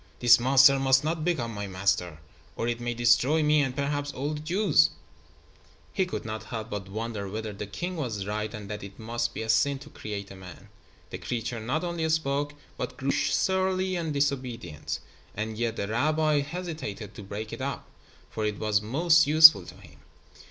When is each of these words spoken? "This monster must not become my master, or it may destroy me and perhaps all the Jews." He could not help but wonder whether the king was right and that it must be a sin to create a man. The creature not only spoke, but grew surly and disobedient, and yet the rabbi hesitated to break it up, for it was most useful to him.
"This 0.17 0.39
monster 0.39 0.79
must 0.79 1.03
not 1.03 1.23
become 1.23 1.53
my 1.53 1.67
master, 1.67 2.17
or 2.55 2.67
it 2.67 2.79
may 2.79 2.95
destroy 2.95 3.43
me 3.43 3.61
and 3.61 3.75
perhaps 3.75 4.11
all 4.11 4.33
the 4.33 4.39
Jews." 4.39 4.89
He 5.93 6.07
could 6.07 6.25
not 6.25 6.45
help 6.45 6.71
but 6.71 6.89
wonder 6.89 7.29
whether 7.29 7.53
the 7.53 7.67
king 7.67 7.97
was 7.97 8.25
right 8.25 8.51
and 8.51 8.67
that 8.67 8.81
it 8.81 8.97
must 8.97 9.35
be 9.35 9.43
a 9.43 9.47
sin 9.49 9.77
to 9.77 9.91
create 9.91 10.31
a 10.31 10.35
man. 10.35 10.69
The 11.11 11.19
creature 11.19 11.59
not 11.59 11.83
only 11.83 12.09
spoke, 12.09 12.55
but 12.77 12.97
grew 12.97 13.11
surly 13.11 13.95
and 13.95 14.11
disobedient, 14.11 14.97
and 15.35 15.55
yet 15.55 15.75
the 15.75 15.87
rabbi 15.87 16.39
hesitated 16.39 17.13
to 17.13 17.21
break 17.21 17.53
it 17.53 17.61
up, 17.61 17.87
for 18.31 18.43
it 18.43 18.57
was 18.57 18.81
most 18.81 19.27
useful 19.27 19.67
to 19.67 19.75
him. 19.75 19.99